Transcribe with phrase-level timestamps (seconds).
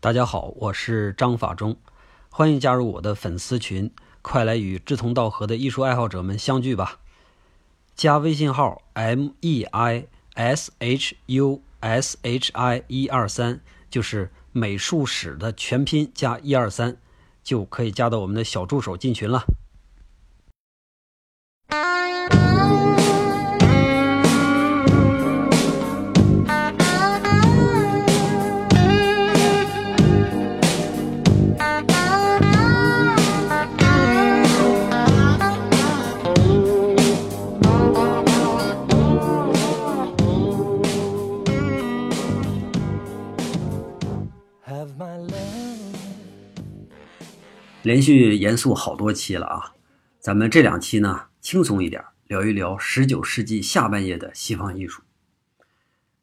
[0.00, 1.76] 大家好，我是张法中，
[2.30, 3.90] 欢迎加入我的粉丝群，
[4.22, 7.00] 快来与志同道合的艺术爱好者们相聚吧！
[7.96, 16.96] 加微信号 m e i s h u s h i 一二三，就是美术史的全拼加一二三，
[17.42, 19.42] 就可以加到我们的小助手进群了。
[47.88, 49.72] 连续严肃好多期了啊，
[50.20, 55.00] 咱们这两期呢轻松一点，聊一聊十九世纪下半叶的西方艺术。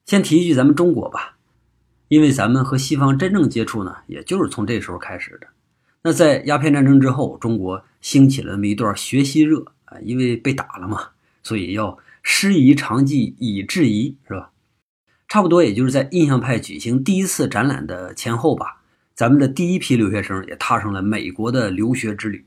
[0.05, 1.37] 先提一句咱们中国吧，
[2.07, 5.47] 因为咱们和西方真正接触呢，也就是从这时候开始的。
[6.03, 14.51] 那在鸦片战争之后，中国兴起了那么一段学习热啊，因为被打了嘛，所以要师夷长技以制夷，是吧？
[15.27, 18.74] 差不多也就是在印象派举行第一次展览的前后吧。
[19.15, 22.45] 咱们的第一批留学生也踏上了美国的留学之旅。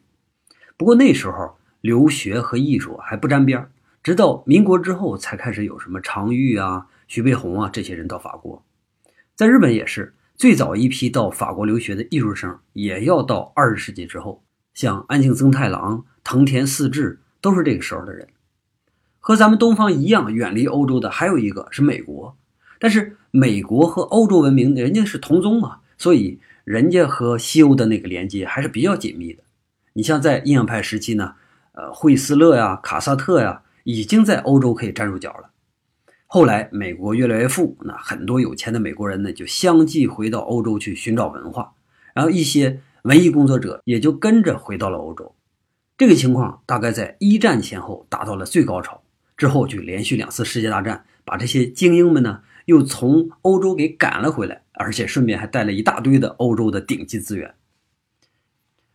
[0.76, 3.70] 不过那时候留学和艺术还不沾边儿，
[4.02, 8.62] 直到民国之后才开始有什么常玉啊、徐悲鸿啊这些人到法国。
[9.34, 18.28] 在日本也是，最早一批到法国留学的艺术生也要到二十世纪之后，像安庆增太郎、藤田四治都是这个时候的人。
[19.18, 22.36] 和咱们东方一样远离欧洲的还有一个是美国，
[22.78, 26.38] 但是美国和欧洲文明人家是同宗嘛，所以。
[26.68, 29.42] 人家和西欧的那个连接还是比较紧密的。
[29.94, 31.32] 你像在印象派时期呢，
[31.72, 35.48] 呃，惠斯勒呀、卡萨特呀，已经在欧洲可以站住脚了。
[36.26, 41.72] 后来美国越来越富，那很多有钱的美国人呢就相继回到欧洲去寻找文化，
[42.12, 45.34] 然后一些文艺工作者也就跟着回到了欧洲。
[45.96, 49.00] 这个情况大概在一战前后达到了最高潮，
[49.38, 54.60] 之后就连续两次世界大战，把这些精英们呢又从欧洲给赶了回来。
[54.78, 57.54] 而且顺便还带了一大堆的欧洲的顶级资源。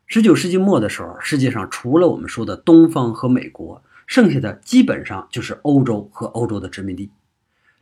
[0.07, 7.11] 十九世纪末的时候，世界上除了我们说的东方和美国，剩下的基本上就是欧洲和欧洲的殖民地。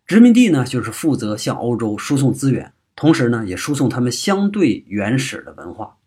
[0.07, 5.97] 殖民地呢，就是负责向欧洲输送资源，同时呢，也输送他们相对原始的文化。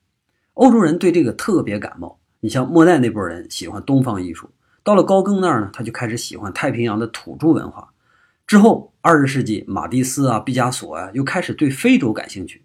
[0.55, 2.19] 欧洲人对这个特别感冒。
[2.41, 4.51] 你像莫奈那波人喜欢东方艺术，
[4.83, 7.94] 到了高更那儿呢，他就开始喜欢太平洋的土著文化。
[8.47, 12.63] 之后，二十世纪，马蒂斯啊、毕加索啊，又开始对非洲感兴趣。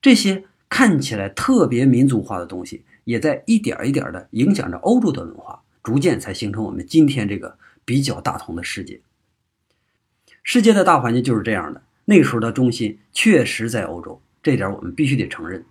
[0.00, 9.00] 这些看起来特别民族化的东西，也在一点一点的影响着欧洲的文化，逐渐才形成我们今天这个比较大同的世界。
[10.42, 11.82] 世界的大环境就是这样的。
[12.04, 15.64] 那个时候的中心确实在欧洲，这点我们必须得承认。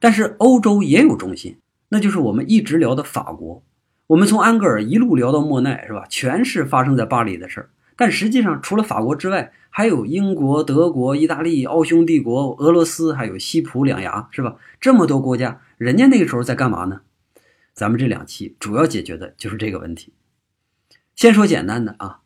[0.00, 1.58] 但是欧洲也有中心，
[1.90, 3.62] 那就是我们一直聊的法国。
[4.08, 6.06] 我们从安格尔一路聊到莫奈，是吧？
[6.08, 7.70] 全是发生在巴黎的事儿。
[7.96, 14.56] 但实际上，除了法国之外，还有英国、德国、意大利、奥匈帝国、俄罗斯，还有西普两牙，是吧？
[14.80, 17.00] 这么多国家，人家那个时候在干嘛呢？
[17.72, 20.12] 咱们这两期主要解决的就是这个问题。
[21.16, 22.20] 先说简单的啊，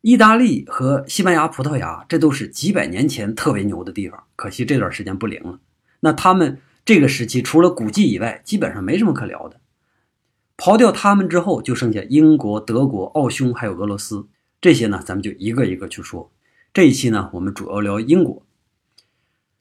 [0.00, 5.60] 意大利和西班牙、葡萄牙，这都是几百年前特别牛的地方，可惜这段时间不灵了。
[6.00, 9.60] 那他们这个时期除了古迹以外，基本上没什么可聊的。
[10.56, 14.26] 刨掉他们之后，就剩下英国、德国、奥匈还有俄罗斯。
[14.60, 16.32] 这些呢，咱们就一个一个去说。
[16.72, 18.44] 这一期呢，我们主要聊英国。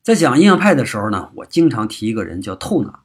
[0.01, 3.01] 在讲印象派的时候呢，我经常提一个人叫透纳。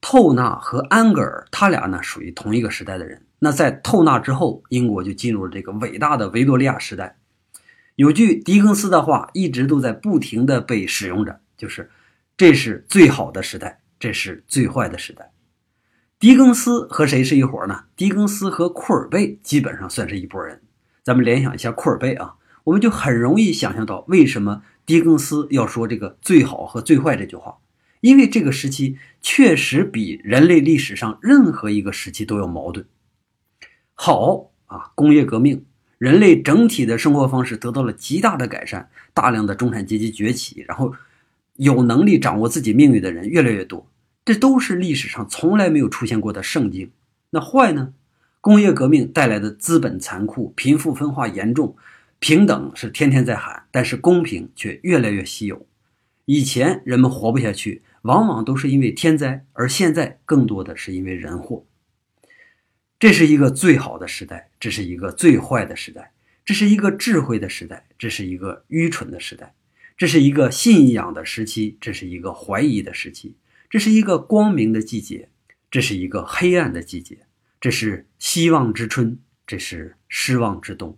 [0.00, 3.26] 透纳和安格尔，他俩呢属于同一个时代的人。
[3.40, 7.18] 那在透纳之后，英国就进入了这个伟大的维多利亚时代。
[7.96, 11.90] 有句狄更斯的话，一直都在不停的被使用着，就是
[12.36, 15.32] 这是最好的时代，这是最坏的时代。
[16.20, 17.84] 狄更斯和谁是一伙呢？
[17.96, 20.62] 狄更斯和库尔贝基本上算是一拨人。
[21.08, 27.56] 咱们联想一下库尔贝啊，我们就很容易想象到为什么狄更斯要说这个最好和最坏这句话，
[28.02, 32.84] 因为这个时期确实比人类历史上任何一个时期都要矛盾。
[33.94, 35.64] 好啊，工业革命，
[35.96, 40.92] 人类整体的生活方式得到了极大的改善，大量的中产阶级崛起，然后
[41.54, 43.90] 有能力掌握自己命运的人越来越多，
[44.26, 46.90] 这都是历史上从来没有出现过的盛景。
[47.30, 47.94] 那坏呢？
[48.48, 51.76] 工业革命带来的资本残酷、贫富分化严重，
[52.18, 55.66] 平等是天天在喊，但是公平却越来越稀有。
[56.24, 61.66] 以前人们活不下去，往往都是因为天灾，而现在更多的是因为人祸。
[62.98, 66.12] 这是一个最好的时代，这是一个最坏的时代，
[66.46, 69.54] 这是一个智慧的时代，这是一个愚蠢的时代。
[69.98, 73.36] 这是一个信仰的时期，这是一个怀疑的时期，
[73.68, 75.28] 这是一个光明的季节，
[75.70, 77.18] 这是一个黑暗的季节，
[77.60, 80.96] 这是希望之春，这是失望之冬。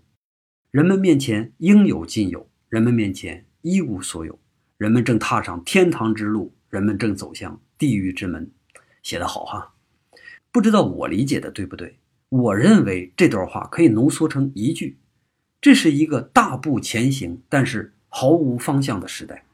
[0.70, 4.38] 人们面前应有尽有，人们面前一无所有，
[4.76, 8.50] 人们正踏上天堂之路，人们正走向地狱之门。
[9.02, 9.74] 写得好哈，
[10.52, 11.98] 不知道我理解的对不对？
[12.28, 14.98] 我认为这段话可以浓缩成一句：
[15.60, 17.92] 这是一个大步前行，但是。
[18.12, 19.44] 毫无方向的时代，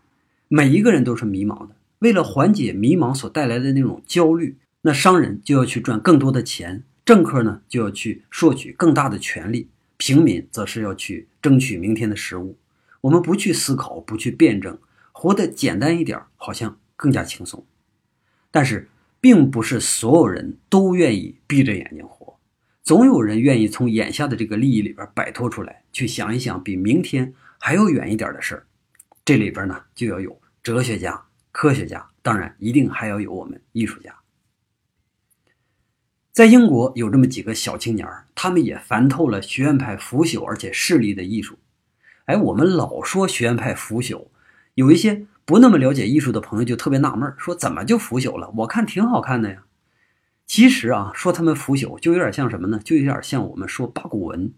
[0.48, 1.76] 每一个人都是迷茫的。
[1.98, 12.58] 为了缓解迷茫所带来的那种焦虑，那商人就要去赚更多的钱，政客呢就要去索取更大的权利，平民则是要去争取明天的食物。
[13.00, 14.76] 我们不去思考，不去辩证，
[15.12, 17.64] 活得简单一点，好像更加轻松。
[18.50, 18.88] 但是，
[19.20, 22.36] 并不是所有人都愿意闭着眼睛活，
[22.82, 27.32] 总有人愿意从眼下的这个利益里边摆脱出来，去想一想比明天。
[27.58, 28.66] 还要远一点的事儿，
[29.24, 34.14] 这里边呢就要有哲学家、科学家，当然一定还要有我们艺术家。
[36.36, 41.58] 在英国有这么几个小青年儿，他们也烦透了学院派腐朽而且势利的艺术。
[42.26, 44.26] 哎，我们老说学院派腐朽，
[44.74, 48.52] 有一些不那么了解艺术的朋友就特别纳闷，说怎么就腐朽了？
[48.54, 49.62] 我看挺好看的呀。
[50.46, 52.78] 其实啊，说他们腐朽，就有点像什么呢？
[52.84, 54.52] 就有点像我们说八股文。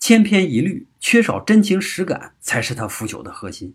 [0.00, 3.74] 千篇一律，缺少真情实感，才是他腐朽的核心。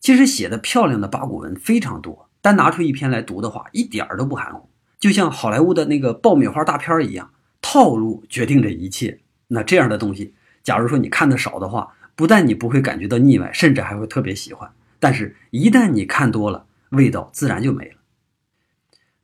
[0.00, 4.68] 其实写的漂亮的八股文非常多，单拿出一篇来读的话，一点儿都不含糊，
[5.00, 9.18] 就像好莱坞的那个爆米花大片一样，套路决定着一切。
[9.48, 14.70] 那这样的东西，假如说你看的少的话，不但你不会感觉到腻歪，甚至还会特别喜欢。
[15.00, 17.94] 但是，一旦你看多了，味道自然就没了。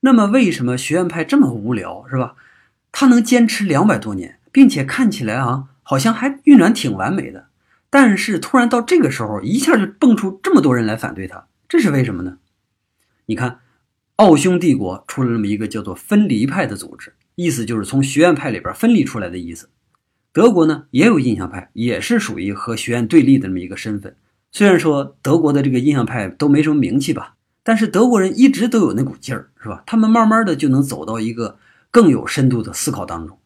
[0.01, 2.35] 那么，为什么学院派这么无聊，是吧？
[2.91, 5.69] 他能坚持两百多年，并且看起来啊。
[5.89, 7.47] 好像还运转挺完美的，
[7.89, 12.39] 但是突然到这个时候，一下就蹦出这么多人来反对他，这是为什么呢？
[13.27, 13.61] 你看，
[14.17, 19.69] 奥匈帝国出了那么一个叫做分离派的组织，意思就是从学院派里边分离出来的意思。
[20.33, 24.17] 德国呢也有印象派，也是属于和学院对立的这么一个身份。
[24.51, 29.83] 虽然说德国的这个印象派都没什么名气吧，但是德国人一直都有那股劲儿，是吧？
[29.87, 31.59] 他们慢慢的就能走到一个
[31.91, 33.39] 更有深度的思考当中。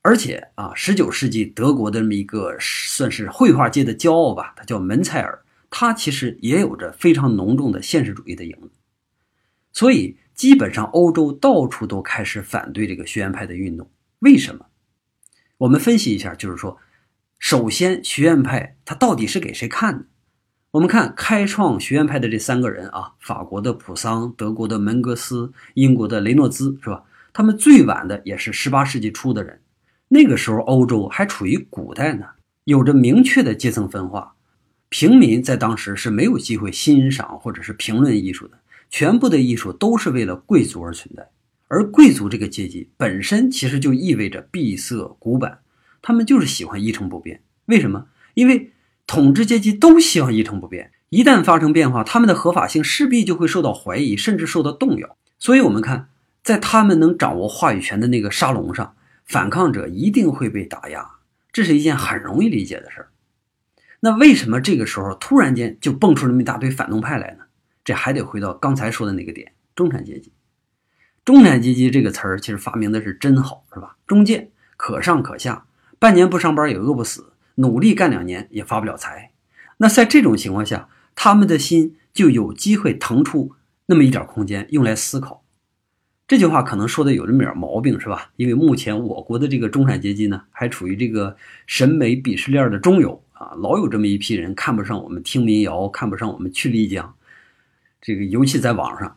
[0.00, 8.70] 而且啊，十九世纪德国的这么一个算是绘画界的骄傲吧，他叫门塞尔，他其实也有着非常浓重的现实主义的影子。
[9.76, 13.90] 所以，基本上欧洲到处都开始反对这个学院派的运动。
[14.20, 14.64] 为什么？
[15.58, 16.78] 我们分析一下，就是说，
[17.38, 20.06] 首先，学院派它到底是给谁看的？
[20.70, 27.04] 我们看开创学院派的这三个人啊，法国的普桑、德国的门格斯、英国的雷诺兹，是吧？
[27.34, 29.60] 他们最晚的也是十八世纪初的人。
[30.08, 32.24] 那个时候，欧洲还处于古代呢，
[32.64, 34.36] 有着明确的阶层分化，
[34.88, 38.58] 平民在当时是没有机会欣赏或者是评论艺术的，
[38.98, 41.28] 全部的艺术都是为了贵族而存在，
[41.68, 45.58] 而贵族这个阶级本身其实就意味着闭塞古板，
[46.00, 47.42] 他们就是喜欢一成不变。
[47.66, 48.06] 为什么？
[48.32, 48.72] 因为
[49.06, 55.18] 统治阶级都希望一成不变，一旦发生变化，他们的合法性势必就会受到怀疑，甚至受到动摇。
[55.38, 56.08] 所以，我们看，
[56.42, 58.94] 在他们能掌握话语权的那个沙龙上。
[59.26, 61.06] 反抗者一定会被打压，
[61.52, 63.08] 这是一件很容易理解的事儿。
[64.00, 67.44] 那为什么这个时候突然间就蹦出那么一大堆反动派来呢？
[67.86, 70.32] 这还得回到刚才说的那个点：中产阶级。
[71.24, 73.96] 中产阶级这个词儿其实发明的是真好，是吧？
[74.08, 75.66] 中介可上可下，
[76.00, 79.30] 半年不上班也饿不死，努力干两年也发不了财。
[79.76, 83.52] 那在这种情况下，他们的心就有机会腾出
[83.86, 85.44] 那么一点空间用来思考。
[86.26, 88.32] 这句话可能说的有这么点毛病，是吧？
[88.34, 91.36] 因为目前我国的这个中产阶级呢，还处于这个
[91.68, 97.14] 审美鄙视链的中游啊，老有这么一批人看不上我们听民谣，看不上我们去丽江。
[98.06, 99.16] 这个尤其在网上。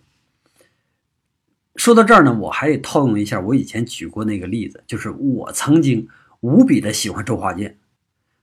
[1.75, 6.08] 说到这儿呢，我还得套用一下我以前举过那个例子，就是我曾经
[6.39, 7.77] 无比的喜欢周华健。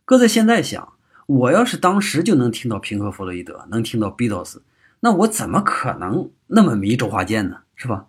[0.05, 0.93] 搁在现在想，
[1.27, 4.59] 我要是当时就能听到平克·弗洛伊德，能听到 Beatles，
[5.01, 7.63] 那我怎么可能那么迷周华健呢？
[7.75, 8.07] 是吧？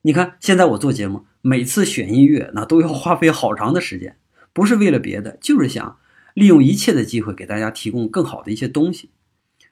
[0.00, 4.16] 你看，现在我做节目，每次选音乐那都要花费好长的时间，
[4.54, 5.98] 不是为了别的，就是想
[6.32, 9.10] 利用一切的机会给大家提供更好的一些东西。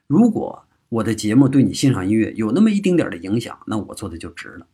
[0.05, 4.67] 如果我的节目对你欣赏音乐有那么一丁点的影响，那我做的就值了。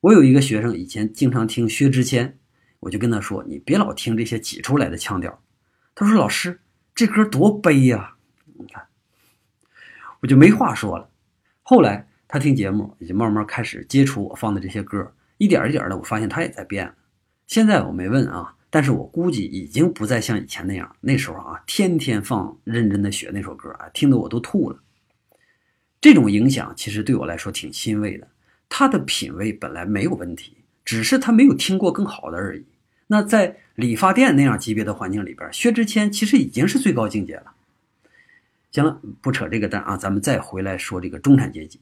[0.00, 2.38] 我有一个学生以前经常听薛之谦，
[2.80, 5.42] 我就跟他说：“你别老听这些挤出来的腔调。”
[5.94, 6.60] 他说：“老师，
[6.94, 8.16] 这歌多悲呀！”
[8.58, 8.84] 你看，
[10.20, 11.10] 我就没话说了。
[11.62, 12.06] 后来。
[12.32, 16.94] 他听节目，也就慢慢开始接触我放的这些歌，一点一点的，我发现他也在变了。
[17.48, 20.94] 现在我没问啊，但是我估计已经不再像以前那样。
[21.00, 24.78] 那时候啊，天天放《认真的雪》那首歌啊，听得我都吐了。
[26.00, 28.26] 这种影响其实对我来说挺欣慰的。
[28.68, 32.64] 他的品味本来没有问题，只是他没有听过更好的而已。
[33.08, 37.52] 那在理发店那样级别的环境里边，薛之谦其实已经是最高境界了。
[38.70, 41.80] 行了，不扯这个蛋啊，咱们再回来说这个中产阶级。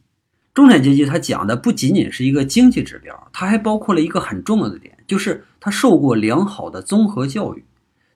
[0.55, 7.63] 中产阶级他讲的不仅仅是一个经济指标，它还包括了一个很重要的点，就是他受过良好的综合教育。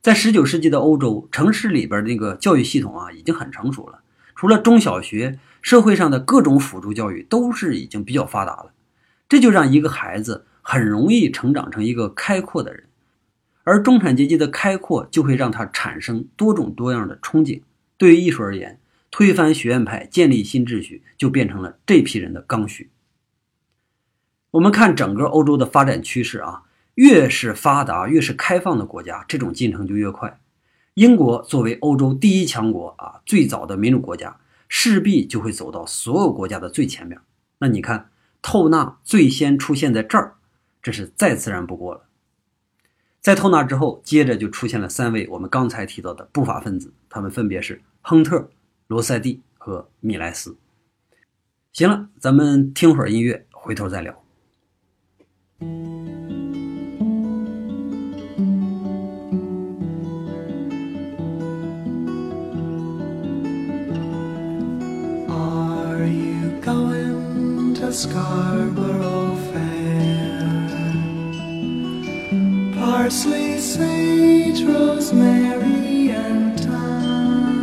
[0.01, 4.01] 在十九世纪的欧洲城市里边，那个教育系统啊已经很成熟了，
[4.35, 8.75] 除了中小学，社会上的各种辅助教育都是已经比较发达了。
[9.29, 12.85] 这就让一个孩子很容易成长成一个开阔的人，
[13.65, 17.63] 而中产阶级的开阔就会让他产生多种多样的憧憬。
[17.97, 18.79] 对于艺术而言，
[19.11, 22.91] 推翻学院派，建立新秩序，就变成了这批人的刚需。
[24.51, 26.65] 我们看整个欧洲的发展趋势啊。
[26.97, 30.39] 越是发达、越是开放的国家，这种进程就越快。
[30.93, 34.37] 英国作为欧洲第一强国啊，最早的民主国家，
[34.75, 37.21] 势必就会走到所有国家的最前面。
[37.59, 38.11] 那你看，
[38.41, 40.37] 透纳最先出现在这儿，
[40.83, 42.07] 这是再自然不过了。
[43.21, 48.49] 在透纳之后，接着就出现了三位我们刚才提到的不法分子，他们分别是亨特、
[48.87, 50.57] 罗塞蒂和米莱斯。
[51.75, 54.25] 行了，咱们听会儿音乐，回头再聊。
[67.93, 70.59] Scarborough Fair.
[72.75, 77.59] Parsley, sage, rosemary, and thyme.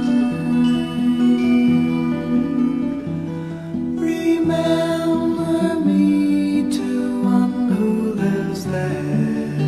[3.97, 9.63] Remember me to one who lives there.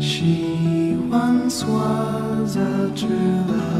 [0.00, 3.75] She once was a true love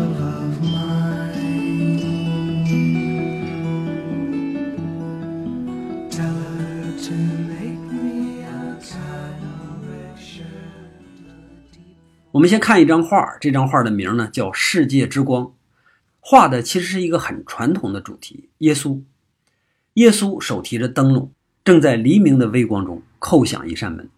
[12.36, 15.44] 我们先看一张画，这张画的名呢叫《世界之光》，
[16.20, 19.00] 画的其实是一个很传统的主题——耶稣。
[19.94, 21.32] 耶稣手提着灯笼，
[21.64, 24.10] 正在黎明的微光中叩响一扇门。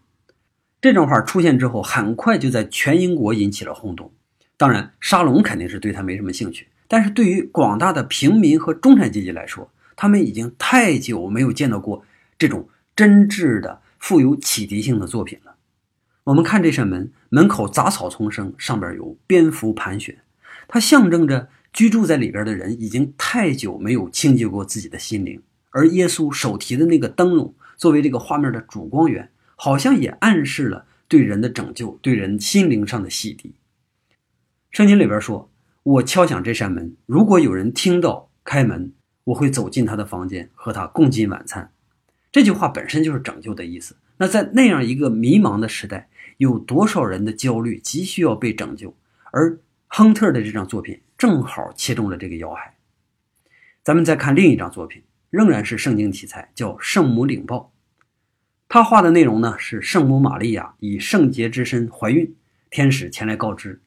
[0.80, 4.10] 这张画出现之后，很快就在全英国引起了轰动。
[4.56, 12.04] 当然，沙龙肯定是对他没什么兴趣，但是对于广大的平民和中产阶级来说，他们已经太久没有见到过
[12.37, 15.54] 这种真挚的、富有启迪性的作品了。
[16.25, 20.18] 我们看这扇门，门口杂草丛生，上边有蝙蝠盘旋，
[20.66, 25.42] 它象征着居住在里边的人已经太久没有清洁过自己的心灵。
[25.70, 33.52] 而耶稣手提的那个灯笼，作为这个画面的主光源，好像也暗示了对人的拯救，对人心灵上的洗涤。
[34.70, 35.50] 圣经里边说
[35.85, 38.92] ：“我敲响这扇门，如果有人听到开门，
[39.25, 41.70] 我会走进他的房间，和他共进晚餐。”
[42.32, 43.97] 这句话本身就是拯救的意思。
[44.18, 48.94] 那在那样一个迷茫的时代，有多少人的焦虑急需要被拯救？
[49.30, 52.76] 而亨特的这张作品正好切中了这个要害。
[53.82, 57.72] 咱们再看另一张作品，仍然是圣经题材，叫《圣母领报》。
[58.68, 62.34] 他画的内容呢是圣母玛利亚以圣洁之身怀孕，
[62.68, 63.80] 天使前来告知。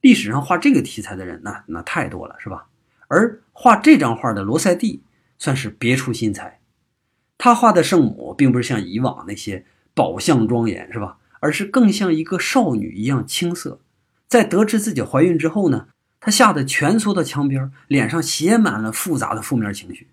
[0.00, 2.68] 历史上画这个题材的人那那太多了，是吧？
[3.08, 5.02] 而画这张画的罗塞蒂
[5.38, 6.60] 算是别出心裁。
[7.38, 9.64] 他画的圣母并不是像以往那些
[9.94, 11.18] 宝相庄严，是吧？
[11.40, 13.80] 而是更像一个少女一样青涩，
[14.28, 15.88] 在得知自己怀孕之后呢，
[16.18, 20.08] 她吓得蜷缩到墙边，脸上写满了复杂的负面情绪。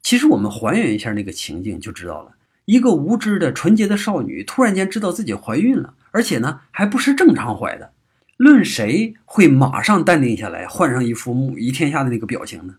[0.00, 2.36] 其实我们还原一下那个情境就知道了：
[2.66, 7.92] 一个无知的纯洁的少女突然间知道自己怀孕了，而且呢还不是正常怀的，
[8.36, 12.76] 论谁会马上淡定下来，换上一副母仪天下的那个表情呢？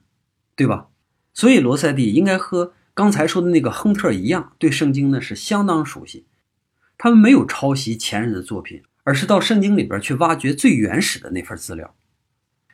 [0.55, 0.87] 对吧？
[1.33, 6.25] 所以罗塞蒂应该和刚才说的那个亨特一样，对圣经呢是相当熟悉。
[6.97, 11.93] 他们没有抄袭前人的作品，而是到圣经里边去挖掘最原始的那份资料。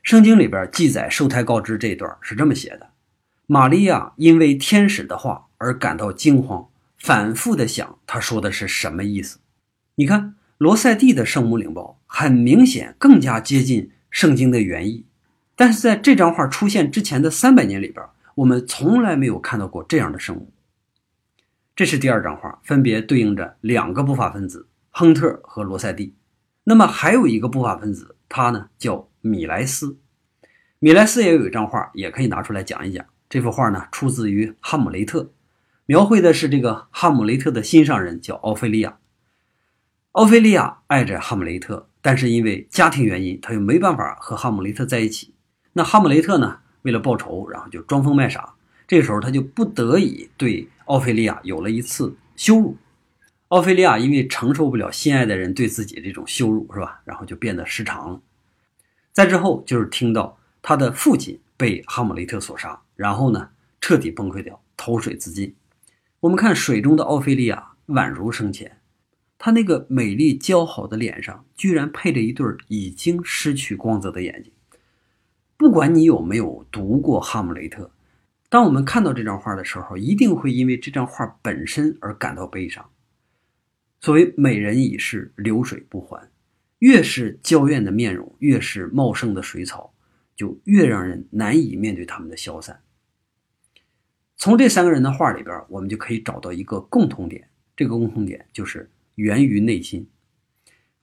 [0.04, 2.92] 圣经里边记载受胎告知这一段是这么写的：
[3.48, 6.68] 玛利亚因为天使的话而感到惊慌，
[7.00, 9.40] 反复的想他说的是什么意思。
[9.96, 15.06] 你看罗塞蒂的圣母领报很明显更加接近圣经的原意，
[15.56, 18.06] 但是在这张画出现之前的三百年里边，
[18.42, 20.52] 我们从来没有看到过这样的生物。
[21.76, 26.16] 这是第二张画，分别对应着两个不法分子亨特和罗塞蒂。
[26.64, 30.00] 那么还有一个不法分子，他呢叫米莱斯。
[30.80, 33.06] 米莱斯也有一张画，也可以拿出来讲一讲。
[33.30, 35.24] 这幅画呢出自于《哈姆雷特》，
[35.86, 38.98] 描绘的是这个哈姆雷特的心上人叫奥菲利亚。
[40.14, 45.36] 奥菲利亚爱着哈姆雷特，但是因为家庭原因，他又没办法和哈姆雷特在一起。
[45.74, 48.54] 那哈姆雷特呢，为了报仇，然后就装疯卖傻。
[48.88, 52.76] 这时候他就不得已对奥菲利亚有了一次羞辱。
[53.48, 57.02] 奥菲利亚因为承受不了心爱的人对自己这种羞辱，是吧？
[57.06, 58.22] 然后就变得失常了。
[59.12, 65.54] 再之后就是听到他的父亲被哈姆雷特所杀，然后呢彻底崩溃掉，投水自尽。
[66.22, 68.80] 我们看水中的奥菲利亚宛如生前，
[69.38, 74.54] 她那个美丽姣好的脸上居然配着一对已经失去光泽的眼睛。
[75.62, 77.84] 不管你有没有读过《哈姆雷特》，
[78.50, 82.90] 当我们看到这张画的时候，一定会因为这张画本身而感到悲伤。
[84.00, 86.32] 所谓美人已逝，流水不还，
[86.80, 89.94] 越是娇艳的面容，越是茂盛的水草，
[90.36, 92.82] 就越让人难以面对他们的消散。
[94.38, 100.10] 从这三个人的画里边，我们就可以找到一个共同点，这个共同点就是源于内心。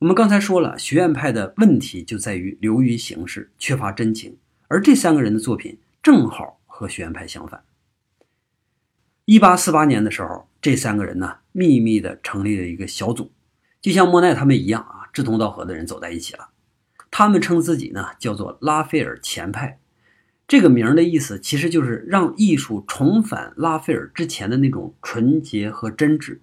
[0.00, 4.36] 我们刚才说了，学院派的问题就在于流于形式，缺乏真情。
[4.68, 7.64] 而这三个人的作品正好和学院派相反。
[9.24, 13.32] 一八四八年的时候，这三个人呢秘密的成立了一个小组，
[13.80, 16.50] 就像莫奈他们一样啊，志同道合的人走在一起了。
[17.10, 19.80] 他们称自己呢叫做拉斐尔前派，
[20.46, 26.38] 这个名的意思其实就是让艺术重返拉斐尔之前的那种纯洁和真挚。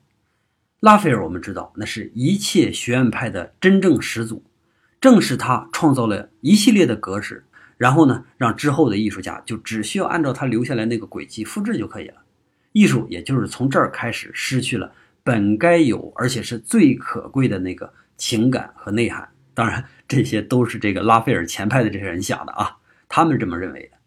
[0.79, 4.43] 拉斐尔我们知道，那是一切学院派的真正始祖，
[5.01, 7.45] 正是他创造了一系列的格式。
[7.77, 12.15] 然后呢，让之后的艺术家就只需要按照他留下来那个轨迹复制就可以了。
[12.71, 14.91] 艺术也就是从这儿开始失去了
[15.23, 19.27] 本该有而且是最可贵的那个情感和内涵。
[19.53, 22.77] 当然，这些都是这个拉斐尔前派的这些人想的啊，
[23.07, 23.97] 他们这么认为的。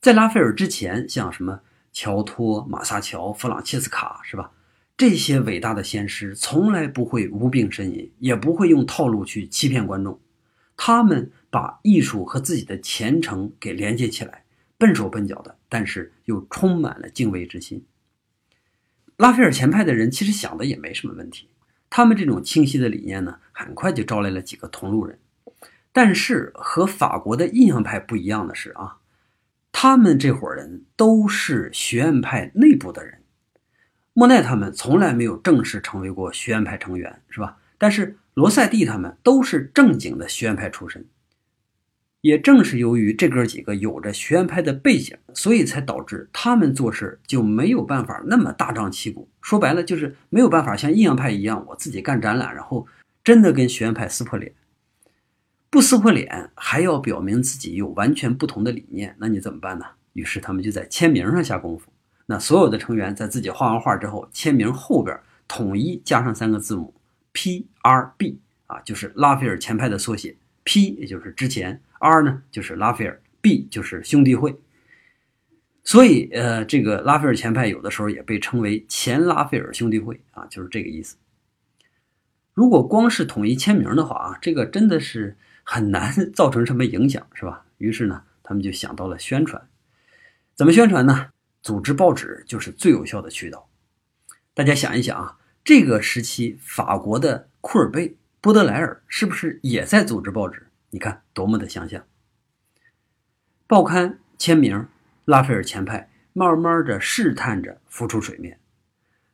[0.00, 1.60] 在拉斐尔之前，像什么
[1.92, 4.50] 乔托、马萨乔、弗朗切斯卡，是吧？
[4.96, 10.18] 这些伟大的先师从来不会无病呻吟，也不会用套路去欺骗观众。
[10.76, 14.44] 他们把艺术和自己的前程给连接起来，
[14.76, 17.86] 笨手笨脚的，但是又充满了敬畏之心。
[19.16, 21.48] 拉斐尔前派的人其实想的也没什么问题，
[21.88, 25.18] 他们这种清晰的理念呢，很快就招来了几个同路人。
[25.92, 28.98] 但是和法国的印象派不一样的是啊，
[29.70, 33.22] 他们这伙人都是学院派内部的人。
[34.12, 37.58] 莫奈他们从来没有正式成为过学院派成员，是吧？
[37.78, 38.18] 但是。
[38.34, 41.06] 罗塞蒂他们都是正经的学院派出身，
[42.20, 49.28] 也正是由于这哥几个有着学院派的背景，所以才导致他们做事就没有办法那么大张旗鼓。
[49.40, 52.86] 说白了，就是没有办法像印象派一样，我自己干展览，然后
[53.22, 54.52] 真的跟学院派撕破脸。
[55.70, 59.84] 不撕破脸，还要表明自己有完全不同的理念，那你怎么办呢？
[60.14, 61.92] 于是他们就在签名上下功夫。
[62.26, 66.93] 那所有的成员在自己画完画之后，签名后边统一加上三个字母。
[67.34, 68.40] P.R.B.
[68.66, 70.34] 啊，就是拉斐尔前派的缩写。
[70.62, 74.58] P 也就是之前，R 呢就是拉斐尔，B 就是兄弟会。
[75.82, 81.18] 所以，呃，这个拉斐尔前派有的时候也被称为前拉斐尔兄弟会啊，就是这个意思。
[82.54, 87.66] 如果光是统一签名的话啊，这个真的是很难 造成什么影响，是吧？
[87.76, 89.68] 于是呢，他们就想到了宣传。
[90.54, 91.30] 怎么宣传呢？
[91.60, 93.68] 组织报纸就是最有效的渠道。
[94.54, 95.38] 大家想一想啊。
[95.64, 100.66] 这个时期，法国的库尔贝、波德莱尔是不是也在组织报纸？
[100.90, 102.04] 你看多么的相像！
[103.66, 104.86] 报刊签名，
[105.24, 108.60] 拉斐尔前派慢慢的试探着浮出水面。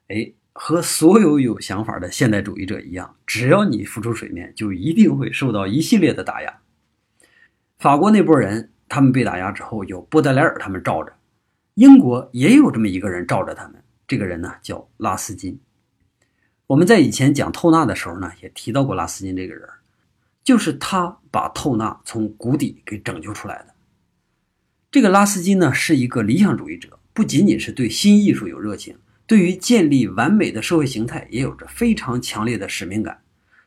[0.07, 6.61] 哎，和所有有想法的现代主义者一样，只要你浮出水面，就一定会受到一系列的打压。
[7.81, 11.13] 法国那波人，他们被打压之后，有波德莱尔他们罩着；
[11.75, 15.59] 英国也有这么一个人罩着他们，这个人呢叫拉斯金。
[16.71, 19.69] 我们在以前讲透纳的时候呢，也提到过拉斯金这个人，
[20.45, 23.75] 就是他把透纳从谷底给拯救出来的。
[24.89, 33.21] 这个拉斯金呢，是一个理想主义者，不仅仅是对新艺术有热情，对于建立完美的社会形态也有着非常强烈的使命感。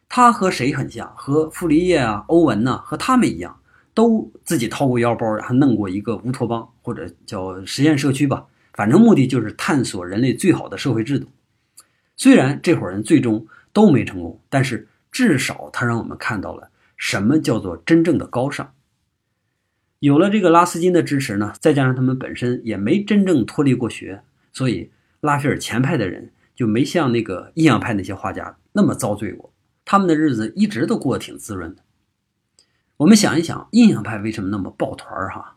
[0.07, 1.13] 他和谁很像？
[1.17, 2.77] 和傅立叶啊、欧文呢？
[2.85, 3.59] 和他们一样，
[3.93, 11.27] 都自己掏过腰包，然后弄过一个乌托邦或者叫实验社区吧，反正目的就是探索人类最好的社会制度。
[12.15, 18.73] 虽然这伙人最终都没成功，但是至少他让我们看到了什么叫做真正的高尚。
[19.99, 24.21] 有了这个拉斯金的支持呢，再加上他们本身也没真正脱离过学，
[24.51, 29.51] 所以拉斐尔前派的人就没像那个印象派那些画家那么遭罪过，
[29.83, 31.81] 他们的日子一直都过得挺滋润的。
[32.97, 35.55] 我们想一想，印象派为什么那么抱团儿哈？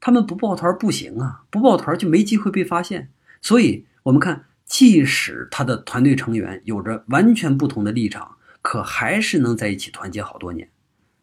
[0.00, 3.10] 他们不抱团不行啊，不抱团就没机会被发现。
[3.40, 4.44] 所以，我们看。
[4.64, 10.70] 即使他的团队成员有着完全不同的立场，可还是能在一起团结好多年。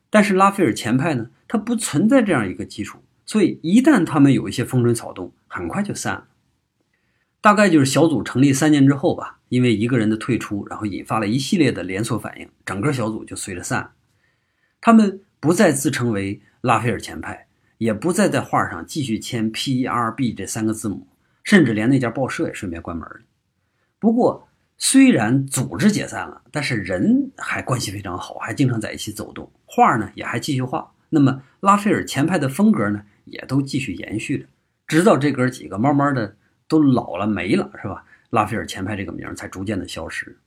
[0.09, 6.27] 但是拉斐尔前派呢，它不存在这样一个基础，所以一旦他们有一些风吹草动，很快就散了。
[7.41, 13.91] 大概就是小组成立三年之后吧，因为一个人的退出，然后引发了一系列的连锁反应，整个小组就随着散了。
[14.81, 17.47] 他们不再自称为拉斐尔前派，
[17.77, 21.07] 也不再在画上继续签 P E R B 这三个字母，
[21.43, 23.21] 甚至连那家报社也顺便关门了。
[23.99, 30.91] 不过，虽然组织解散了，但是人还关系非常好，还经常在一起走动，画呢也还继续画。
[31.09, 34.45] 那么，拉斐尔前派的风格呢，也都继续延续着，
[34.87, 36.35] 直到这哥几个慢慢的。
[36.69, 38.05] 都老了没了是吧？
[38.29, 40.37] 拉斐尔前派这个名才逐渐的消失。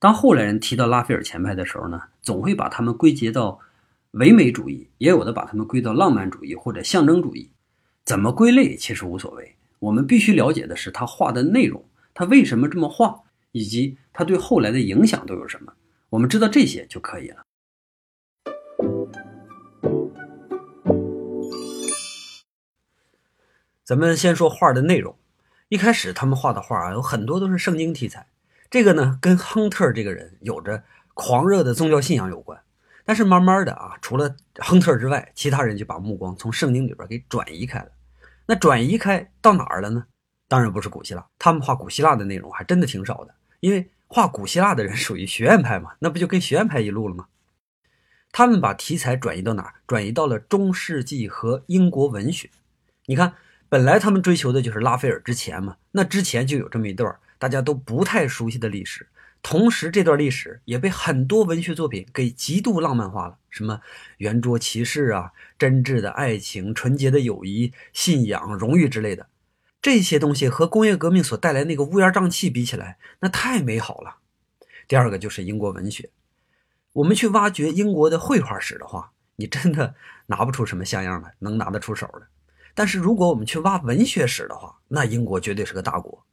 [0.00, 3.60] 当后来人提到拉斐尔前派的时候呢，总会把他们归结到
[4.10, 7.52] 唯美主义，也有的把他们归到浪漫主义或者象征主义。
[8.04, 11.84] 怎么归类其实无所谓，我们必须了解的是他画的内容，
[12.20, 15.72] 他为什么这么画，以及他对后来的影响都有什么。
[16.10, 17.42] 我们知道这些就可以了。
[23.82, 25.16] 咱们先说画的内容。
[25.70, 28.26] 一开始他们画的画啊，有很多都是圣经题材。
[28.68, 32.60] 这个呢，跟亨特这个人有着狂热的宗教信仰有关。
[33.06, 37.88] 但是慢慢的啊，除了亨特之外，其他人就把目光从圣经里边给转移开了。
[38.44, 40.04] 那转移开到哪儿了呢？
[40.50, 41.24] 当然不是古希腊。
[41.38, 47.28] 他们画古希腊的内容还真的挺少的，因为画古希腊的人 属于学院派嘛，那不就跟学院派一路了吗？
[48.32, 49.74] 他们把题材转移到哪儿？
[49.86, 52.50] 转移到了中世纪和英国文学。
[53.06, 53.34] 你看。
[53.70, 59.06] 本来他们追求的就是拉斐尔之前嘛，那之前就有这么一段大家都不太熟悉的历史，
[59.42, 63.80] 同时这段历史也被很多文学作品给极度浪漫化了，什么
[64.16, 69.28] 圆桌骑士啊、真挚的爱情、纯洁的友谊、信仰、荣誉之类的，
[69.82, 74.16] 这些东西和工业革命所带来那个乌烟瘴气比起来，那太美好了。
[74.86, 76.10] 第二个就是英国文学，
[76.92, 79.94] 我们去挖掘英国的绘画史的话，你真的
[80.26, 82.22] 拿不出什么像样的，能拿得出手的。
[82.74, 86.26] 但是如果我们去挖文学史的话，那英国绝对是个大国。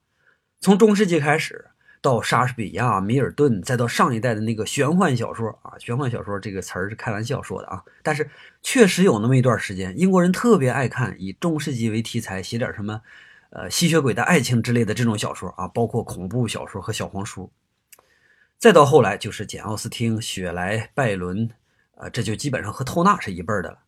[0.59, 1.67] 从中世纪开始，
[2.01, 7.83] 到莎士比亚、米尔顿，再到上一代的那个玄幻小说啊，玄幻小说这个词儿是开玩笑说的啊。
[8.03, 8.29] 但是
[8.61, 13.01] 确实有那么一段时间，英国人特别爱看以中世纪为题材写点什么，
[13.49, 17.51] 呃，吸血鬼的爱情之类的这种小说啊，包括恐怖小说和小黄书。
[18.57, 21.49] 再到后来就是简·奥斯汀、雪莱、拜伦，
[21.95, 23.79] 呃，这就基本上和透纳是一辈儿的了。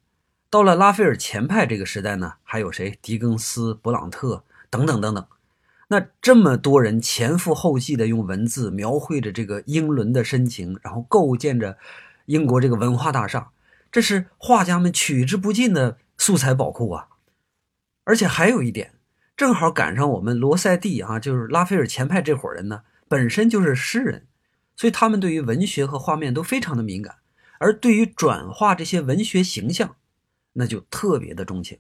[0.50, 2.98] 到了拉斐尔前派这个时代呢，还有谁？
[3.02, 5.28] 狄更斯、勃朗特等等等等。
[5.90, 11.78] 那这么多人前赴后继的用文字描绘着这个英伦的深情，然后构建着
[12.28, 13.50] 英国这个文化大厦，
[13.92, 17.08] 这是画家们取之不尽的素材宝库啊！
[18.04, 18.94] 而且还有一点，
[19.40, 24.28] 正好赶上我们罗塞蒂啊，就是拉斐尔前派这伙人呢，本身就是诗人，
[24.76, 27.16] 所以他们对于文学和画面都非常的敏感，
[27.58, 29.96] 而对于转化这些文学形象。
[30.52, 31.80] 那就特别的钟情，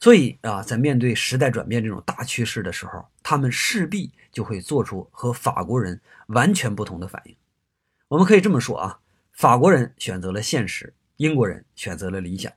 [0.00, 7.36] 所以啊，在面对时代转变这种大趋势的时候，他们势必就会做出和法国人完全不同的反应。
[8.08, 9.00] 我们可以这么说啊，
[9.32, 12.50] 法国人选择了现实，英国人选择了理想。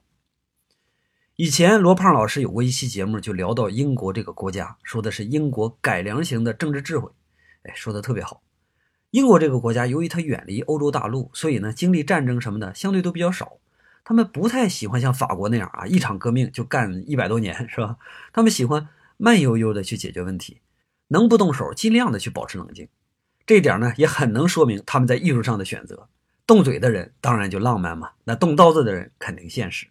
[1.38, 7.12] 以前罗胖老师有过一期节目，就聊到英国这个国家，说的是英国改良型的政治智慧，
[7.62, 8.42] 哎，说的特别好。
[9.12, 13.60] 英国这个国家由于它远离欧洲大陆，所以呢，经历战争什么的相对都比较少。
[14.04, 17.98] 他们不太喜欢像法国那样啊，一场革命就干一百多年，是吧？
[18.34, 20.62] 他们喜欢慢悠悠的去解决问题，
[21.10, 22.88] 能不动手尽量的去保持冷静。
[23.46, 26.10] 这一点呢，也很能说明他们在艺术上的选择。
[26.48, 29.86] 动嘴的人当然就浪漫嘛，那动刀子的人肯定现实。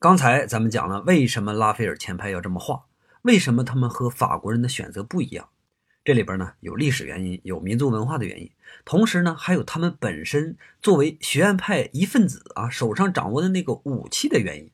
[0.00, 2.86] 刚才咱们讲了为什么拉斐尔前派要这么画，
[3.20, 5.50] 为什么他们和法国人的选择不一样？
[6.02, 8.50] 这里边呢有历史原因，有民族文化的原因，
[8.86, 14.70] 同时呢还有他们本身作为学院派一份子啊，手上掌握的那个武器的原因。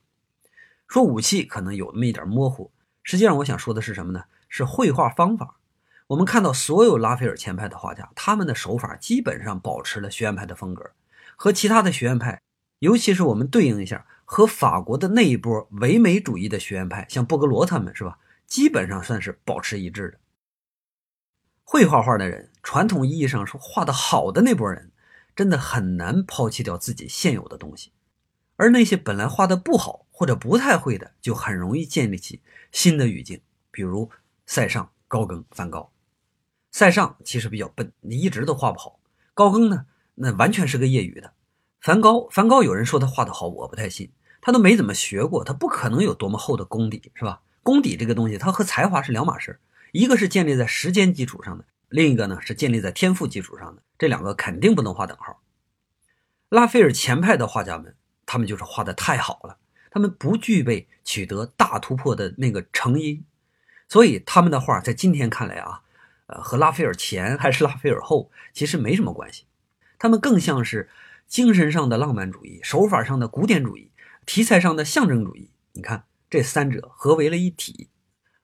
[0.86, 2.70] 说武器可能有那么一点模糊，
[3.02, 4.26] 实际上我想说的是什么呢？
[4.48, 5.56] 是绘画方法。
[6.06, 10.92] 我们看到所有拉斐尔前派的画家，他们的手法基本上保持了学院派的风格，
[11.34, 12.40] 和其他的学院派，
[12.78, 18.18] 尤其是我们对应一下，和法国的那一波唯美主义的学院派，像布格罗他们是吧？
[18.46, 20.20] 基本上算是保持一致的。
[21.64, 24.92] 会画画的人，传统意义上说画的好的那波人，
[25.34, 27.90] 真的很难抛弃掉自己现有的东西；
[28.56, 33.40] 而那些本来画的不好或者不太会的，就很容易建立起新的语境。
[33.70, 34.10] 比如
[34.46, 35.92] 塞尚、高更、梵高。
[36.72, 38.98] 塞尚其实比较笨，你一直都画不好。
[39.34, 41.32] 高更呢，那完全是个业余的。
[41.80, 44.10] 梵高，梵高有人说他画的好，我不太信，
[44.40, 47.40] 他都没怎么学过，他不可能有多么厚的功底，是吧？
[47.62, 49.58] 功底这个东西，它和才华是两码事。
[49.92, 55.40] 一个是建立在时间基础上的，另一个呢是建立在天赋基础上的，这两个肯定不能画等号。
[56.48, 59.56] 拉斐尔前派的画家们，他们就是画的太好了，
[59.90, 63.24] 他们不具备取得大突破的那个成因，
[63.88, 65.80] 所以他们的画在今天看来啊，
[66.26, 69.44] 呃，和拉斐尔前还是拉斐尔后其实没什么关系，
[69.98, 70.88] 他们更像是
[71.26, 73.90] 精神上的浪漫主义，手法上的古典主义，
[74.24, 75.50] 题材上的象征主义。
[75.72, 77.88] 你看这三者合为了一体。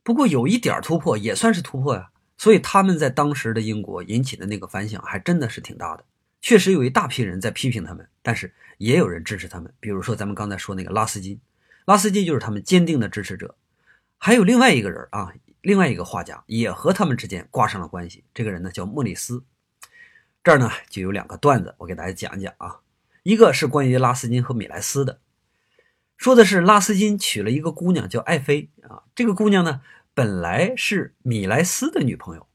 [0.03, 6.05] 不过有一点突破也算是突破呀，所以他们在当时的英国引起的那个反响还真的是挺大的。
[6.41, 9.73] 确实有一大批人在批评他们，但是也有人支持他们。
[9.79, 11.41] 比如说咱们刚才说那个拉斯金，
[11.85, 13.55] 拉斯金就是他们坚定的支持者。
[14.19, 18.25] 还有另外一个人啊，另外一个画家也和他们之间挂上了关系。
[18.35, 19.45] 这个人呢叫莫里斯。
[20.45, 22.81] 这儿呢就有两个段子，我给大家讲讲啊。
[23.23, 25.21] 一个是关于拉斯金和米莱斯的。
[26.17, 29.81] 说的是拉斯金娶了一个姑娘叫爱妃啊，这个姑娘呢
[30.15, 32.47] 本来是米莱斯的女朋友，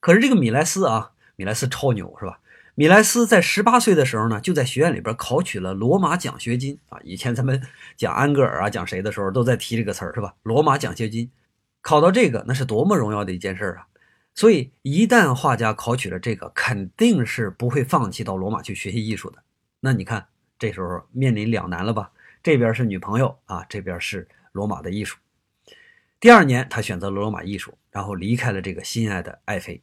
[0.00, 2.40] 可是这个米莱斯啊，米莱斯超牛是吧？
[2.74, 6.98] 米莱斯在十八岁的时候呢，就在学院里边考取了罗马奖学金啊。
[7.02, 7.60] 以前咱们
[7.96, 10.34] 讲安格尔啊，讲谁的时候都在提这个词儿是吧？
[10.42, 11.30] 罗马奖学金，
[11.82, 13.86] 考到这个那是多么荣耀的一件事啊！
[14.34, 19.42] 所以一旦画家考取了这个，肯定是不会放弃到罗马去学习艺术的。
[19.80, 20.26] 那你看
[20.58, 22.10] 这时候面临两难了吧？
[22.42, 25.18] 这边是女朋友啊，这边是罗马的艺术。
[26.18, 29.82] 第二年，他选择了罗马艺术，然后离开了这个心爱的爱妃。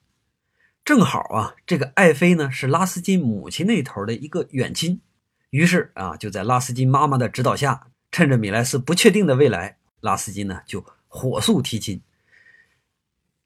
[0.86, 5.02] 正好啊，这个爱妃呢是拉斯金母亲那头的一个远亲，
[5.50, 12.02] 于是啊，就在拉斯金妈妈的指导下，趁着米莱斯不确定的未来，拉斯金呢就火速提亲。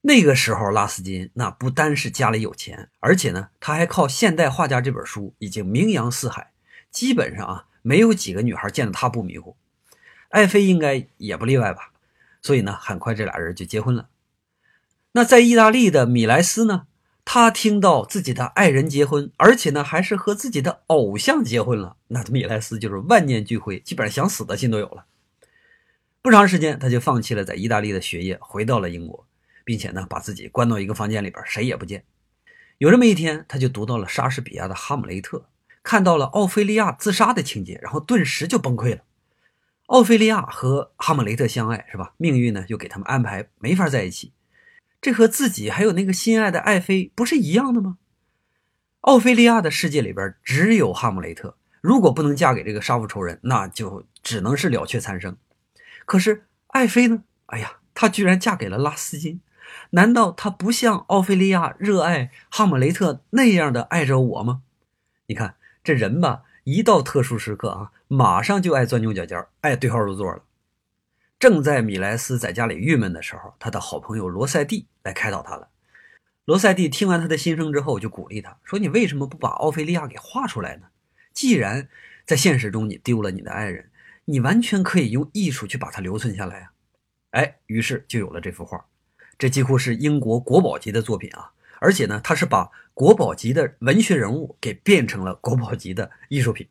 [0.02, 6.52] 那个时候，拉斯金那不单是家里有钱，而且呢，他还靠《现代画家》这本书已经名扬四海，
[6.92, 7.66] 基本上啊。
[7.84, 9.56] 没有几个女孩见到他不迷糊，
[10.30, 11.92] 爱妃应该也不例外吧。
[12.40, 14.10] 所以呢，很快这俩人就结婚了。
[15.14, 16.86] 那在意大利的米莱斯呢，
[17.26, 25.06] 他听到自己的爱人结婚，而且呢还是和自己的偶像结婚了，那米莱斯就是万念俱灰，基本上想死的心都有了。
[26.22, 29.26] 不长时间，他就放弃了在意大利的学业，回到了英国，
[29.64, 32.04] 并且呢把自己关到一个房间里边，谁也不见。
[32.78, 35.38] 有这么一天，他就读到了莎士比亚的《哈姆雷特》。
[35.84, 39.02] 看到了奥菲利亚自杀的情节，然后顿时就崩溃了。
[39.88, 42.14] 奥菲利亚和哈姆雷特相爱，是吧？
[42.18, 44.32] 命运呢，又给他们安排没法在一起。
[45.02, 47.98] 这和自己还有那个心爱的爱妃不是一样的吗？
[49.00, 55.36] 奥菲利亚的世界里边只有哈姆雷特，如果不能嫁给这个杀父仇人，那就只能是了却残生。
[56.06, 57.24] 可是爱妃呢？
[57.48, 59.42] 哎呀，她居然嫁给了拉斯金，
[59.92, 64.64] 难道他不像奥菲利亚热爱哈姆雷特那样的爱着我吗？
[65.26, 65.56] 你看。
[65.84, 70.44] 这人吧，一到特殊时刻啊，马上就爱钻牛角尖，爱对号入座了。
[71.40, 75.70] 正在米莱斯在家里郁闷的时候，他的好朋友罗塞蒂来开导他了。
[76.46, 80.90] 罗塞蒂听完他的心声之后，就鼓励他说：“你为什么不把奥菲利亚给画出来呢？
[81.34, 81.90] 既然
[82.28, 83.90] 在现实中你丢了你的爱人，
[84.26, 86.74] 你完全可以用艺术去把它留存下来啊！”
[87.32, 88.86] 哎，于是就有了这幅画，
[89.42, 91.50] 这几乎是英国国宝级的作品啊。
[91.80, 96.68] 而且呢，他是把国宝级的文学人物给变成了国宝级的艺术品。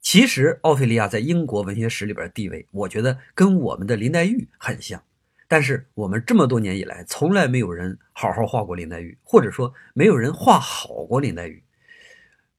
[0.00, 5.02] 其实，奥菲利亚在英国文学史里边地位，我觉得跟我们的林黛玉很像。
[5.46, 11.62] 但是，我们这么多年以来，从来没有人好好画过林黛玉，或者说没有人画好过林黛玉。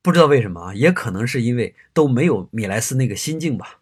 [0.03, 0.75] 不知道为什么啊？
[0.75, 3.78] 也可能是因为都没有米莱斯那个心境吧。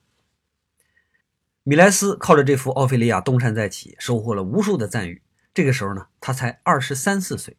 [1.67, 5.21] 米莱斯靠着这幅奥菲利亚东山再起，收获了无数的赞誉。
[5.53, 7.57] 这个时候呢，他才二十三四岁，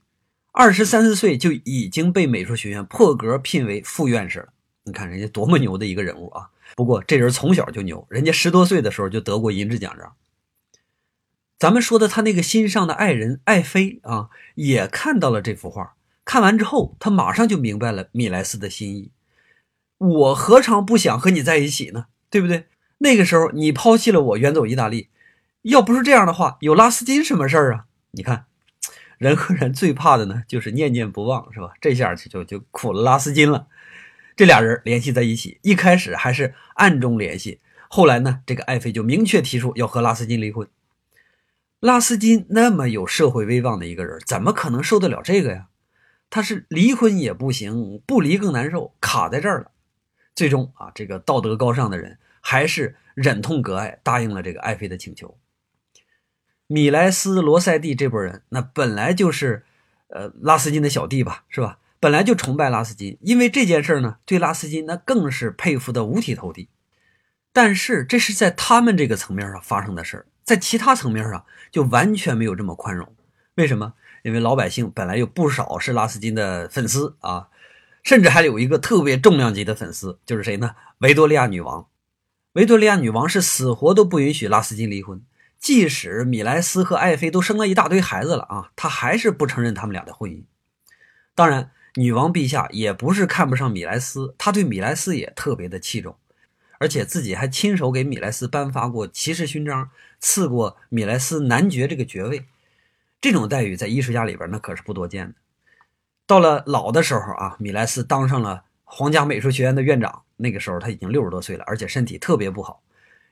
[0.51, 4.49] 二十三四岁就已经被美术学院破格聘为副院士了。
[4.85, 6.49] 你看人家多么牛的一个人物啊！
[6.75, 10.15] 不过这人从小就牛，人家十多岁的时候就得过银质奖章。
[11.59, 15.97] 咱们说的他那个心上的爱人爱妃啊，也看到了这幅画。
[16.25, 19.11] 看完之后，他马上就明白了米莱斯的心意。
[19.99, 22.07] 我何尝不想和你在一起呢？
[22.31, 22.69] 对不对？
[22.99, 25.09] 那个时候你抛弃了我，远走意大利。
[25.63, 27.87] 要不是这样的话，有拉斯金什么事儿啊？
[28.13, 28.47] 你看，
[29.19, 31.73] 人和人最怕的呢，就是念念不忘，是吧？
[31.81, 33.67] 这下就就就苦了拉斯金了。
[34.37, 40.69] 这俩人联系在一起，一开始还是暗中联系，后来呢，这个爱妃就明确提出要和拉斯金离婚。
[41.81, 45.67] 拉斯金那么有社会威望的一个人，怎么可能受得了这个呀？
[46.31, 49.71] 他是离婚也不行，不离更难受，卡在这儿了。
[50.35, 55.39] 最终啊，这个道德高尚的人还是忍痛割爱，答应了这个爱妃的请求。
[56.67, 59.65] 米莱斯、罗塞蒂这波人，那本来就是，
[60.09, 61.79] 呃，拉斯金的小弟吧，是吧？
[62.01, 66.69] 本来就崇拜拉斯金，因为这件事呢，对拉斯金那更是佩服的五体投地。
[67.53, 73.17] 但是这是在他们这个层面上发生的事儿，在其他层面上就完全没有这么宽容。
[73.57, 73.95] 为什么？
[74.23, 77.49] 因为老百姓本来有不少是拉斯金的粉丝啊。
[78.05, 80.77] 甚至还有一个特别重量级的粉丝，就是谁呢？
[80.99, 81.88] 维多利亚女王。
[82.59, 85.23] 维多利亚女王是死活都不允许拉斯金离婚，
[85.61, 90.43] 即使米莱斯和爱妃都生了一大堆孩子了啊，她还是不承认他们俩的婚姻。
[91.37, 96.17] 当然，女王陛下也不是看不上米莱斯，她对米莱斯也特别的器重，
[96.79, 102.47] 而且自己还亲手给米莱斯颁发过骑士勋章，赐过米莱斯男爵这个爵位。
[103.21, 105.35] 这种待遇在艺术家里边那可是不多见的。
[106.27, 110.23] 到了老的时候啊，米莱斯当上了皇家美术学院的院长。
[110.39, 112.83] 那个时候他已经六十多岁了，而且身体特别不好。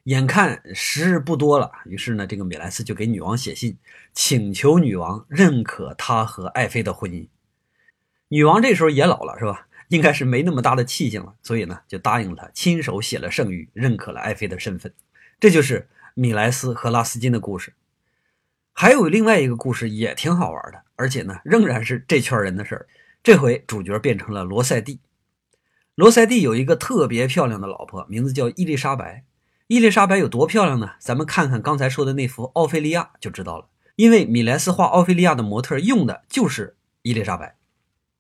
[0.05, 3.79] 眼看时日不多了，于是呢，这个米莱斯就给女王写信，
[4.13, 7.27] 请求女王认可他和爱妃的婚姻。
[8.29, 9.67] 女王这时候也老了，是吧？
[9.89, 14.93] 应该是没那么大的气性了，所以呢，就答应了他，亲手写了圣谕，认可了爱妃的身份。
[15.39, 17.73] 这就是米莱斯和拉斯金的故事。
[18.73, 20.83] 还有另外一个故事也挺好玩的。
[20.97, 22.87] 而且呢，仍然是这圈人的事儿。
[23.23, 24.99] 这回主角变成了罗塞蒂。
[25.97, 29.25] 罗塞蒂有一个特别漂亮的老婆，名字叫伊丽莎白。
[29.67, 30.91] 伊丽莎白有多漂亮呢？
[30.99, 33.69] 咱们看看刚才说的那幅奥菲利亚就知道了。
[33.95, 37.57] 因为米莱斯画奥菲利亚的模特用的就是伊丽莎白。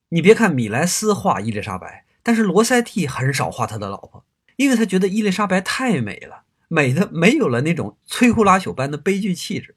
[0.08, 4.24] 你别看米莱斯画伊丽莎白，但是罗塞蒂很少画他的老婆，
[4.56, 9.74] 因为他觉得伊丽莎白太美了，美的没有了那种摧枯拉朽般的悲剧气质。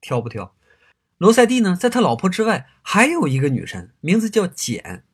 [0.00, 0.52] 挑不挑？
[1.18, 5.04] 罗塞蒂呢，在他老婆之外还有一个女神，名字叫简。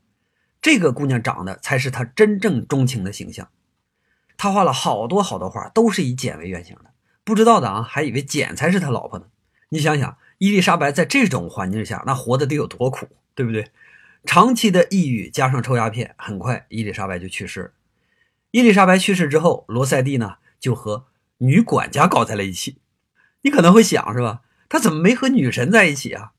[0.62, 3.50] 这个姑娘长得才是他真正钟情的形象。
[4.38, 6.92] 他画了好多好多画，都是以简为原型的。
[7.24, 9.26] 不知道的啊，还以为简才是他老婆呢。
[9.68, 13.70] 你想想，伊丽莎白在这种环境下，那活得得有多苦，对不对？
[14.24, 17.70] 长期的抑郁加上抽鸦片，很快伊丽莎白就去世了。
[18.52, 21.06] 伊丽莎白去世之后，罗塞蒂呢就和
[21.38, 22.78] 女管家搞在了一起。
[23.40, 24.42] 你可能会想，是吧？
[24.68, 26.32] 他怎么没和女神在一起啊？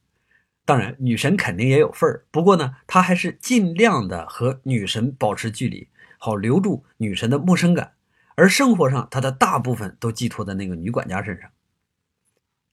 [0.65, 2.25] 当然，女神肯定也有份儿。
[2.31, 7.93] 不过呢，他还是尽量的和女神保持距离，好留住女神的陌生感。
[8.35, 11.49] 而生活上，他的大部分都寄托在那个女管家身上。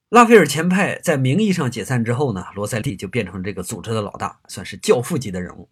[0.09, 5.68] 拉斐尔前派在名义上解散之后呢，罗塞蒂就变成这个组织的老大，算是教父级的人物。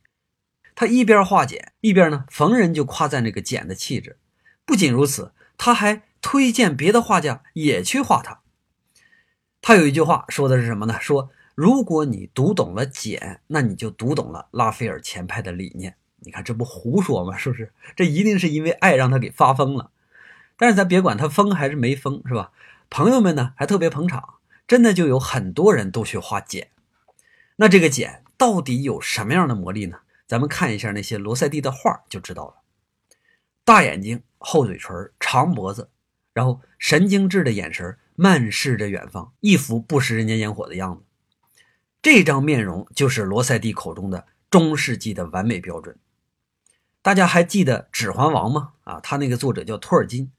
[0.74, 4.18] 他一边画简，一边呢逢人就夸赞这个简的气质。
[4.64, 8.40] 不仅如此，他还推荐别的画家也去画他。
[9.61, 10.98] 他有一句话说的是什么呢？
[11.00, 15.97] 说如果你读懂了简，那你就读懂了拉斐尔前派的理念。
[16.18, 17.37] 你看这不胡说吗？
[17.37, 17.73] 是不是？
[17.97, 19.90] 这一定是因为爱让他给发疯了。
[20.57, 22.53] 但是咱别管他疯还是没疯，是吧？
[22.88, 24.35] 朋友们呢还特别捧场，
[24.68, 26.68] 真的就有很多人都去画简。
[27.57, 29.99] 那这个简到底有什么样的魔力呢？
[30.29, 32.55] 咱们看一下那些罗塞蒂的画就知道了。
[33.64, 35.90] 大眼睛、厚嘴唇、长脖子，
[36.33, 37.99] 然后神经质的眼神。
[38.14, 41.03] 漫视着远方，一副不食人间烟火的样子。
[42.01, 45.97] 这张面容就是罗塞蒂口中的中世纪的完美标准。
[47.03, 48.73] 大家还记得《指环王》吗？
[48.85, 50.31] 啊，他那个作者叫托尔金，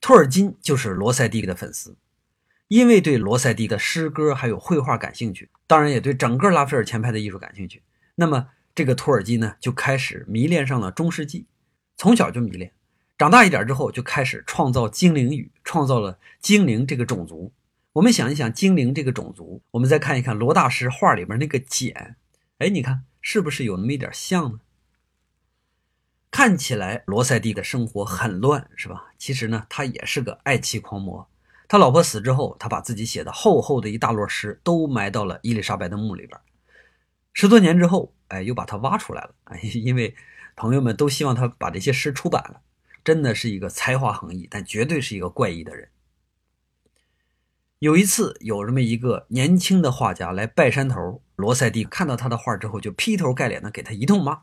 [0.00, 1.96] 托尔金就是罗塞蒂的粉丝，
[2.68, 7.82] 因为对罗塞蒂的诗歌还有绘画感兴趣，当然也对整个拉斐尔前派的艺术感兴趣。
[8.14, 11.46] 那么这个托尔金呢，就开始迷恋上了中世纪，
[11.96, 12.72] 从小就迷恋。
[13.18, 17.52] 长大一点之后，就开始创造精灵语，创造了精灵这个种族。
[17.94, 22.16] 我们想一想精灵这个种族，我们再看一看罗大师画里边那个简，
[22.56, 24.60] 哎，你看是不是有那么一点像呢？
[26.30, 29.12] 看起来罗塞蒂的生活很乱，是吧？
[29.18, 31.28] 其实呢，他也是个爱妻狂魔。
[31.68, 36.40] 他老婆死之后，他把自己写的厚厚的一大摞诗都埋到了伊丽莎白的墓里边。
[37.34, 40.14] 十多年之后，哎，又把他挖出来了，哎，因为
[40.56, 42.62] 朋友们都希望他把这些诗出版了。
[43.04, 45.90] 真的是一个才华横溢，但绝对是一个怪异的人。
[47.82, 54.42] 有一次，有这么一个年轻的画家来拜山头，罗塞蒂看到他的画之后，就劈头盖脸的给他一通骂，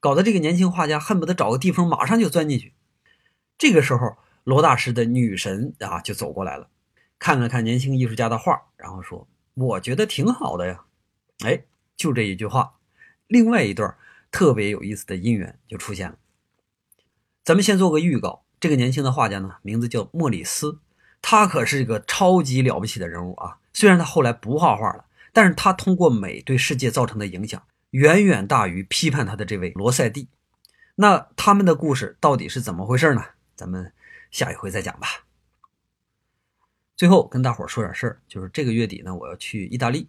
[0.00, 2.72] 搞得这个年轻画家恨不得找个地缝马上就钻进去。
[3.58, 6.70] 这个时候，罗大师的女神啊就走过来了，
[7.18, 10.86] 看了看年轻艺术家的画，然后说：“我觉得挺好的呀。”
[11.44, 11.64] 哎，
[11.98, 12.76] 就这一句话，
[13.26, 13.94] 另外一段
[14.30, 16.16] 特别有意思的姻缘就出现了。
[17.44, 20.78] 咱们先做个预告，这个年轻的画家呢，名字叫莫里斯。
[21.22, 23.58] 他可是一个超级了不起的人物啊！
[23.72, 30.28] 虽然他后来不画画了，但是他通过美对世界造成的影响远远大于批判他的这位罗塞蒂。
[30.96, 33.22] 那他们的故事到底是怎么回事呢？
[33.54, 33.92] 咱们
[34.30, 35.06] 下一回再讲吧。
[36.96, 40.08] 最后跟大伙说点事儿，就是这个月底呢，我要去意大利，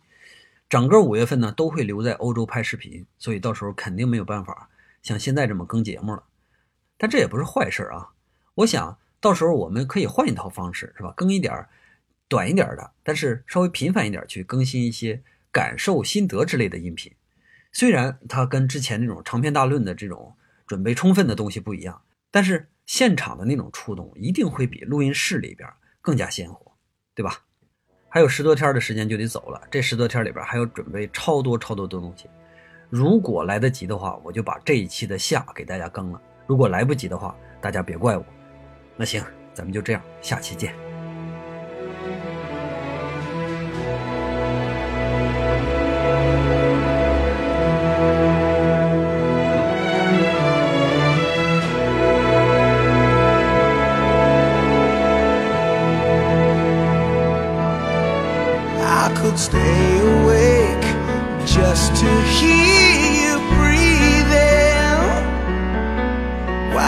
[0.69, 4.69] 整个五月份呢都会留在欧洲拍视频，所以到时候肯定没有办法
[5.03, 6.23] 像现在这么更节目了。
[6.97, 8.09] 但这也不是坏事啊，
[8.55, 8.97] 我想。
[9.21, 11.13] 到时候我们可以换一套方式，是吧？
[11.15, 11.65] 更一点
[12.27, 17.11] 短一点的，但是稍微频繁一点，去更新一些感受、心得之类的音频。
[17.71, 22.01] 虽然它跟之前那种长篇大论的这种准备充分的东西不一样，
[22.31, 25.69] 但是现场的那种触动一定会比录音室里边
[26.01, 26.71] 更加鲜活，
[27.13, 27.43] 对吧？
[28.09, 32.29] 还有十多天的时间就得走了，这十多天里边还要准备超多超多的东西。
[32.89, 38.25] 如果来得及的话，我就把这一期的下给大家更了；如果来不及的话，大家别怪我。
[38.95, 39.23] 那行，
[39.53, 40.73] 咱们就这样，下期见。